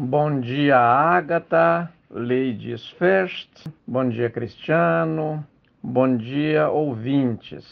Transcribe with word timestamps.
Bom 0.00 0.40
dia, 0.40 0.78
Agatha, 0.78 1.92
Ladies 2.08 2.86
First. 3.00 3.48
Bom 3.84 4.08
dia, 4.08 4.30
Cristiano. 4.30 5.44
Bom 5.82 6.16
dia, 6.16 6.68
ouvintes. 6.70 7.64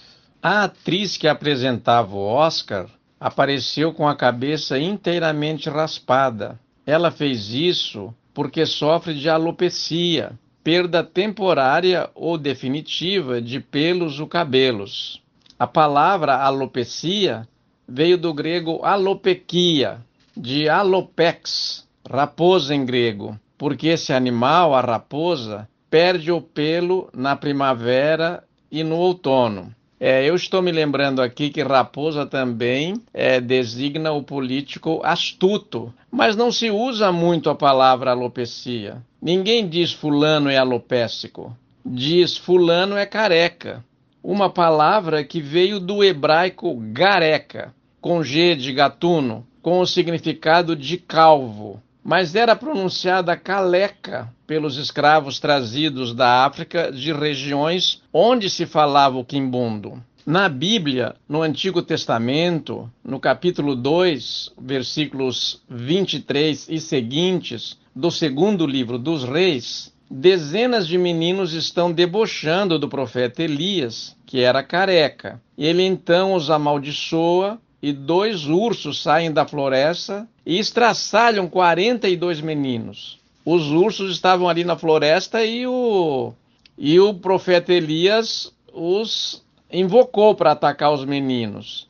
A 0.43 0.65
atriz 0.65 1.17
que 1.17 1.29
apresentava 1.29 2.17
o 2.17 2.27
Oscar 2.27 2.87
apareceu 3.21 3.95
com 3.95 4.09
a 4.09 4.17
cabeça 4.17 4.77
inteiramente 4.77 5.71
raspada. 5.71 6.59
Ela 6.85 7.13
fez 7.13 7.55
isso 7.55 8.13
porque 8.35 8.67
sofre 8.67 9.15
de 9.15 9.31
alopecia, 9.31 10.33
perda 10.65 11.05
temporária 11.05 12.11
ou 12.13 12.37
definitiva 12.37 13.41
de 13.41 13.61
pelos 13.61 14.19
ou 14.19 14.27
cabelos. 14.27 15.23
A 15.57 15.67
palavra 15.69 16.35
alopecia 16.35 17.47
veio 17.89 18.19
do 18.19 18.35
grego 18.35 18.85
alopekia, 18.85 20.01
de 20.37 20.69
alopex, 20.69 21.86
raposa 22.11 22.75
em 22.75 22.85
grego, 22.85 23.39
porque 23.59 23.89
esse 23.89 24.13
animal, 24.13 24.75
a 24.75 24.81
raposa, 24.81 25.69
perde 25.91 26.31
o 26.31 26.41
pelo 26.41 27.09
na 27.15 27.37
primavera 27.37 28.45
e 28.71 28.85
no 28.85 28.97
outono. 28.97 29.75
É, 29.99 30.29
eu 30.29 30.35
estou 30.35 30.61
me 30.61 30.71
lembrando 30.71 31.23
aqui 31.23 31.49
que 31.49 31.63
raposa 31.63 32.27
também 32.27 33.01
é, 33.15 33.41
designa 33.41 34.13
o 34.13 34.23
político 34.23 35.01
astuto, 35.03 35.93
mas 36.11 36.37
não 36.37 36.53
se 36.53 36.71
usa 36.71 37.11
muito 37.11 37.49
a 37.49 37.55
palavra 37.55 38.11
alopecia. 38.11 39.03
Ninguém 39.23 39.67
diz 39.67 39.93
fulano 39.93 40.51
é 40.51 40.59
alopécico, 40.59 41.57
diz 41.85 42.37
fulano 42.37 42.97
é 42.97 43.07
careca. 43.07 43.83
Uma 44.23 44.51
palavra 44.51 45.25
que 45.25 45.41
veio 45.41 45.81
do 45.81 46.05
hebraico 46.05 46.77
gareca, 46.93 47.73
com 47.99 48.23
G 48.23 48.55
de 48.55 48.73
gatuno, 48.75 49.47
com 49.63 49.81
o 49.81 49.87
significado 49.87 50.77
de 50.77 50.99
calvo 50.99 51.81
mas 52.07 52.37
era 52.37 52.55
pronunciada 52.55 53.37
caleca 53.37 54.33
pelos 54.47 54.77
escravos 54.77 55.41
trazidos 55.41 56.15
da 56.15 56.45
África 56.45 56.93
de 56.93 57.13
regiões 57.13 58.01
onde 58.13 58.49
se 58.49 58.65
falava 58.65 59.19
o 59.19 59.25
quimbundo. 59.25 60.01
Na 60.25 60.49
Bíblia, 60.49 61.17
no 61.29 61.43
Antigo 61.43 61.83
Testamento, 61.83 62.89
no 63.05 63.19
capítulo 63.19 63.75
2, 63.75 64.53
versículos 64.57 65.61
23 65.69 66.69
e 66.69 66.79
seguintes 66.79 67.77
do 67.93 68.09
segundo 68.13 68.69
livro 68.69 69.01
dos 69.01 69.25
Reis, 69.25 69.93
dezenas 70.09 70.87
de 70.87 70.97
meninos 70.97 71.55
estão 71.55 71.91
debochando 71.91 72.79
do 72.79 72.89
profeta 72.89 73.43
Elias, 73.43 74.17
que 74.25 74.39
era 74.39 74.63
careca. 74.63 75.43
Ele 75.59 75.83
então 75.83 76.35
os 76.35 76.51
amaldiçoa 76.51 77.59
e 77.87 77.93
dois 77.93 78.49
ursos 78.49 79.01
saem 79.01 79.31
da 79.31 79.47
floresta 79.47 80.27
e 80.45 80.59
estraçalham 80.59 81.49
42 81.49 82.41
meninos. 82.41 83.21
Os 83.45 83.71
ursos 83.71 84.11
estavam 84.11 84.49
ali 84.49 84.65
na 84.65 84.77
floresta 84.77 85.45
e 85.45 85.65
o, 85.69 86.33
e 86.77 86.99
o 86.99 87.15
profeta 87.15 87.73
Elias 87.73 88.53
os 88.75 89.41
invocou 89.73 90.35
para 90.35 90.51
atacar 90.51 90.93
os 90.93 91.05
meninos. 91.05 91.89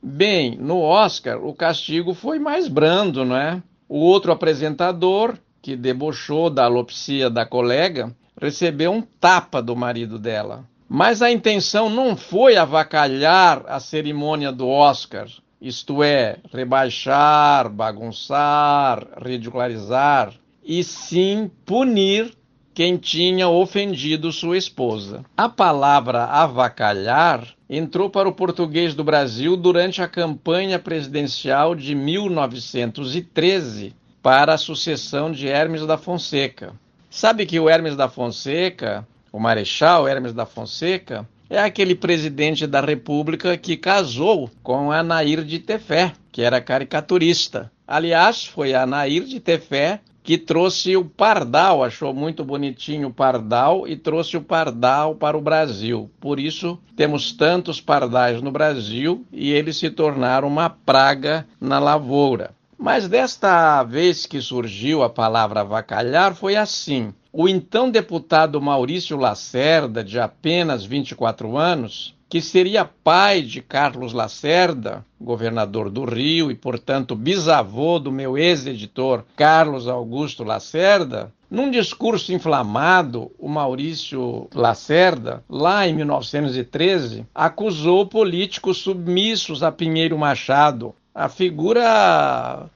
Bem, 0.00 0.56
no 0.56 0.80
Oscar 0.80 1.44
o 1.44 1.52
castigo 1.52 2.14
foi 2.14 2.38
mais 2.38 2.68
brando, 2.68 3.24
não 3.24 3.36
é? 3.36 3.60
O 3.88 3.98
outro 3.98 4.30
apresentador, 4.30 5.36
que 5.60 5.74
debochou 5.74 6.50
da 6.50 6.66
alopsia 6.66 7.28
da 7.28 7.44
colega, 7.44 8.14
recebeu 8.40 8.92
um 8.92 9.02
tapa 9.02 9.60
do 9.60 9.74
marido 9.74 10.20
dela. 10.20 10.62
Mas 10.94 11.22
a 11.22 11.32
intenção 11.32 11.88
não 11.88 12.14
foi 12.14 12.58
avacalhar 12.58 13.64
a 13.66 13.80
cerimônia 13.80 14.52
do 14.52 14.68
Oscar, 14.68 15.26
isto 15.58 16.02
é, 16.02 16.36
rebaixar, 16.52 17.70
bagunçar, 17.70 19.08
ridicularizar, 19.24 20.34
e 20.62 20.84
sim 20.84 21.50
punir 21.64 22.34
quem 22.74 22.98
tinha 22.98 23.48
ofendido 23.48 24.30
sua 24.30 24.58
esposa. 24.58 25.24
A 25.34 25.48
palavra 25.48 26.24
avacalhar 26.24 27.48
entrou 27.70 28.10
para 28.10 28.28
o 28.28 28.34
português 28.34 28.94
do 28.94 29.02
Brasil 29.02 29.56
durante 29.56 30.02
a 30.02 30.08
campanha 30.08 30.78
presidencial 30.78 31.74
de 31.74 31.94
1913 31.94 33.94
para 34.22 34.52
a 34.52 34.58
sucessão 34.58 35.32
de 35.32 35.48
Hermes 35.48 35.86
da 35.86 35.96
Fonseca. 35.96 36.74
Sabe 37.08 37.46
que 37.46 37.58
o 37.58 37.70
Hermes 37.70 37.96
da 37.96 38.10
Fonseca 38.10 39.08
o 39.32 39.40
Marechal 39.40 40.06
Hermes 40.06 40.34
da 40.34 40.44
Fonseca, 40.44 41.26
é 41.48 41.58
aquele 41.58 41.94
presidente 41.94 42.66
da 42.66 42.80
República 42.80 43.56
que 43.56 43.76
casou 43.76 44.50
com 44.62 44.92
a 44.92 45.02
Nair 45.02 45.42
de 45.42 45.58
Tefé, 45.58 46.12
que 46.30 46.42
era 46.42 46.60
caricaturista. 46.60 47.70
Aliás, 47.86 48.46
foi 48.46 48.74
a 48.74 48.86
Nair 48.86 49.24
de 49.24 49.40
Tefé 49.40 50.00
que 50.22 50.38
trouxe 50.38 50.96
o 50.96 51.04
pardal, 51.04 51.82
achou 51.82 52.14
muito 52.14 52.44
bonitinho 52.44 53.08
o 53.08 53.12
pardal 53.12 53.88
e 53.88 53.96
trouxe 53.96 54.36
o 54.36 54.42
pardal 54.42 55.16
para 55.16 55.36
o 55.36 55.40
Brasil. 55.40 56.10
Por 56.20 56.38
isso 56.38 56.78
temos 56.96 57.32
tantos 57.32 57.80
pardais 57.80 58.40
no 58.40 58.52
Brasil 58.52 59.26
e 59.32 59.50
eles 59.50 59.76
se 59.76 59.90
tornaram 59.90 60.46
uma 60.46 60.70
praga 60.70 61.46
na 61.60 61.78
lavoura. 61.78 62.52
Mas 62.78 63.08
desta 63.08 63.82
vez 63.82 64.26
que 64.26 64.40
surgiu 64.40 65.02
a 65.02 65.10
palavra 65.10 65.60
avacalhar 65.60 66.34
foi 66.34 66.56
assim. 66.56 67.12
O 67.34 67.48
então 67.48 67.90
deputado 67.90 68.60
Maurício 68.60 69.16
Lacerda, 69.16 70.04
de 70.04 70.20
apenas 70.20 70.84
24 70.84 71.56
anos, 71.56 72.14
que 72.28 72.42
seria 72.42 72.84
pai 72.84 73.40
de 73.40 73.62
Carlos 73.62 74.12
Lacerda, 74.12 75.02
governador 75.18 75.88
do 75.88 76.04
Rio 76.04 76.50
e, 76.50 76.54
portanto, 76.54 77.16
bisavô 77.16 77.98
do 77.98 78.12
meu 78.12 78.36
ex-editor 78.36 79.24
Carlos 79.34 79.88
Augusto 79.88 80.44
Lacerda, 80.44 81.32
num 81.50 81.70
discurso 81.70 82.34
inflamado, 82.34 83.30
o 83.38 83.48
Maurício 83.48 84.46
Lacerda, 84.54 85.42
lá 85.48 85.88
em 85.88 85.94
1913, 85.94 87.26
acusou 87.34 88.06
políticos 88.06 88.78
submissos 88.78 89.62
a 89.62 89.72
Pinheiro 89.72 90.18
Machado, 90.18 90.94
a 91.14 91.30
figura 91.30 92.70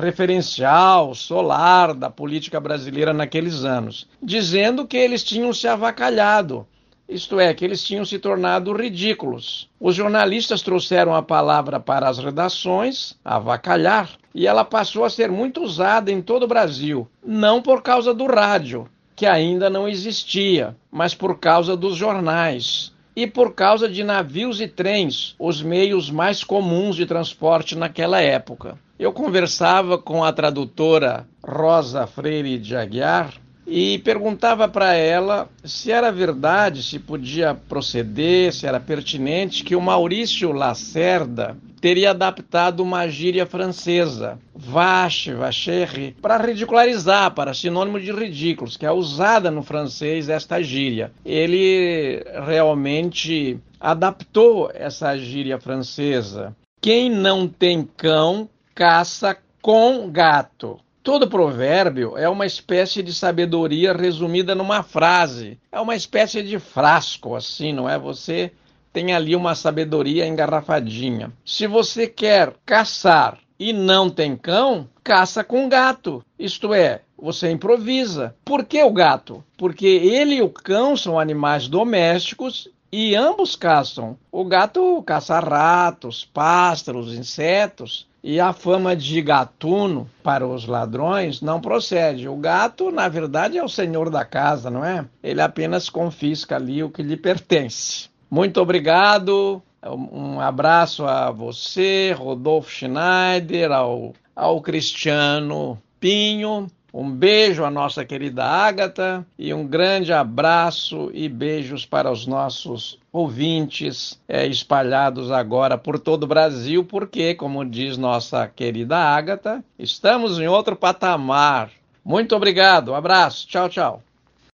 referencial, 0.00 1.14
solar 1.14 1.94
da 1.94 2.08
política 2.08 2.58
brasileira 2.58 3.12
naqueles 3.12 3.64
anos, 3.64 4.08
dizendo 4.22 4.86
que 4.86 4.96
eles 4.96 5.22
tinham 5.22 5.52
se 5.52 5.68
avacalhado, 5.68 6.66
isto 7.08 7.40
é, 7.40 7.52
que 7.52 7.64
eles 7.64 7.82
tinham 7.82 8.04
se 8.04 8.20
tornado 8.20 8.72
ridículos. 8.72 9.68
Os 9.80 9.96
jornalistas 9.96 10.62
trouxeram 10.62 11.12
a 11.12 11.22
palavra 11.22 11.80
para 11.80 12.08
as 12.08 12.18
redações, 12.18 13.18
avacalhar, 13.24 14.10
e 14.32 14.46
ela 14.46 14.64
passou 14.64 15.04
a 15.04 15.10
ser 15.10 15.28
muito 15.28 15.60
usada 15.60 16.12
em 16.12 16.22
todo 16.22 16.44
o 16.44 16.48
Brasil, 16.48 17.08
não 17.24 17.60
por 17.60 17.82
causa 17.82 18.14
do 18.14 18.26
rádio, 18.26 18.88
que 19.16 19.26
ainda 19.26 19.68
não 19.68 19.88
existia, 19.88 20.76
mas 20.90 21.12
por 21.12 21.40
causa 21.40 21.76
dos 21.76 21.96
jornais 21.96 22.92
e 23.14 23.26
por 23.26 23.54
causa 23.54 23.88
de 23.88 24.04
navios 24.04 24.60
e 24.60 24.68
trens, 24.68 25.34
os 25.38 25.62
meios 25.62 26.10
mais 26.10 26.44
comuns 26.44 26.96
de 26.96 27.06
transporte 27.06 27.76
naquela 27.76 28.20
época. 28.20 28.78
Eu 28.98 29.12
conversava 29.12 29.96
com 29.98 30.22
a 30.22 30.32
tradutora 30.32 31.26
Rosa 31.42 32.06
Freire 32.06 32.58
de 32.58 32.76
Aguiar 32.76 33.32
e 33.70 33.98
perguntava 33.98 34.66
para 34.66 34.94
ela 34.94 35.48
se 35.64 35.92
era 35.92 36.10
verdade, 36.10 36.82
se 36.82 36.98
podia 36.98 37.54
proceder, 37.54 38.52
se 38.52 38.66
era 38.66 38.80
pertinente 38.80 39.62
que 39.62 39.76
o 39.76 39.80
Maurício 39.80 40.50
Lacerda 40.50 41.56
teria 41.80 42.10
adaptado 42.10 42.80
uma 42.80 43.08
gíria 43.08 43.46
francesa, 43.46 44.40
vache, 44.52 45.32
vacher, 45.34 46.16
para 46.20 46.36
ridicularizar, 46.36 47.30
para 47.30 47.54
sinônimo 47.54 48.00
de 48.00 48.10
ridículos, 48.10 48.76
que 48.76 48.84
é 48.84 48.90
usada 48.90 49.52
no 49.52 49.62
francês 49.62 50.28
esta 50.28 50.60
gíria. 50.60 51.12
Ele 51.24 52.24
realmente 52.44 53.56
adaptou 53.80 54.68
essa 54.74 55.16
gíria 55.16 55.60
francesa. 55.60 56.56
Quem 56.82 57.08
não 57.08 57.46
tem 57.46 57.88
cão 57.96 58.48
caça 58.74 59.36
com 59.62 60.10
gato. 60.10 60.80
Todo 61.02 61.30
provérbio 61.30 62.16
é 62.18 62.28
uma 62.28 62.44
espécie 62.44 63.02
de 63.02 63.14
sabedoria 63.14 63.94
resumida 63.94 64.54
numa 64.54 64.82
frase. 64.82 65.58
É 65.72 65.80
uma 65.80 65.96
espécie 65.96 66.42
de 66.42 66.58
frasco, 66.58 67.34
assim, 67.34 67.72
não 67.72 67.88
é? 67.88 67.98
Você 67.98 68.52
tem 68.92 69.14
ali 69.14 69.34
uma 69.34 69.54
sabedoria 69.54 70.26
engarrafadinha. 70.26 71.32
Se 71.44 71.66
você 71.66 72.06
quer 72.06 72.52
caçar 72.66 73.38
e 73.58 73.72
não 73.72 74.10
tem 74.10 74.36
cão, 74.36 74.88
caça 75.02 75.42
com 75.42 75.68
gato. 75.68 76.22
Isto 76.38 76.74
é, 76.74 77.00
você 77.16 77.50
improvisa. 77.50 78.34
Por 78.44 78.64
que 78.64 78.82
o 78.82 78.92
gato? 78.92 79.42
Porque 79.56 79.86
ele 79.86 80.36
e 80.36 80.42
o 80.42 80.50
cão 80.50 80.96
são 80.96 81.18
animais 81.18 81.66
domésticos 81.66 82.68
e 82.92 83.14
ambos 83.14 83.56
caçam. 83.56 84.18
O 84.32 84.44
gato 84.44 85.02
caça 85.02 85.38
ratos, 85.38 86.24
pássaros, 86.24 87.14
insetos. 87.14 88.06
E 88.22 88.38
a 88.38 88.52
fama 88.52 88.94
de 88.94 89.22
gatuno 89.22 90.08
para 90.22 90.46
os 90.46 90.66
ladrões 90.66 91.40
não 91.40 91.60
procede. 91.60 92.28
O 92.28 92.36
gato, 92.36 92.90
na 92.90 93.08
verdade, 93.08 93.56
é 93.56 93.64
o 93.64 93.68
senhor 93.68 94.10
da 94.10 94.24
casa, 94.24 94.70
não 94.70 94.84
é? 94.84 95.06
Ele 95.22 95.40
apenas 95.40 95.88
confisca 95.88 96.56
ali 96.56 96.82
o 96.82 96.90
que 96.90 97.02
lhe 97.02 97.16
pertence. 97.16 98.10
Muito 98.30 98.60
obrigado. 98.60 99.62
Um 99.82 100.38
abraço 100.38 101.06
a 101.06 101.30
você, 101.30 102.14
Rodolfo 102.16 102.70
Schneider, 102.70 103.72
ao, 103.72 104.12
ao 104.36 104.60
Cristiano 104.60 105.80
Pinho. 105.98 106.66
Um 106.92 107.10
beijo 107.10 107.64
à 107.64 107.70
nossa 107.70 108.04
querida 108.04 108.44
Ágata 108.44 109.24
e 109.38 109.54
um 109.54 109.66
grande 109.66 110.12
abraço 110.12 111.10
e 111.14 111.28
beijos 111.28 111.86
para 111.86 112.10
os 112.10 112.26
nossos 112.26 112.98
ouvintes 113.12 114.20
é, 114.28 114.46
espalhados 114.46 115.30
agora 115.30 115.78
por 115.78 115.98
todo 115.98 116.24
o 116.24 116.28
Brasil, 116.28 116.84
porque, 116.84 117.34
como 117.34 117.64
diz 117.64 117.96
nossa 117.96 118.48
querida 118.48 118.96
Ágata, 118.96 119.64
estamos 119.78 120.38
em 120.40 120.48
outro 120.48 120.74
patamar. 120.74 121.70
Muito 122.04 122.34
obrigado, 122.34 122.90
um 122.90 122.94
abraço, 122.94 123.46
tchau, 123.46 123.68
tchau. 123.68 124.02